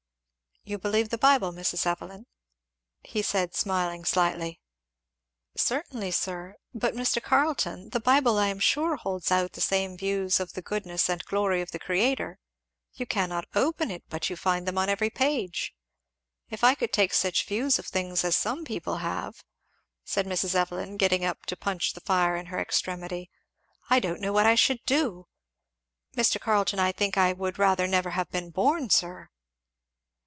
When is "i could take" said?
16.63-17.15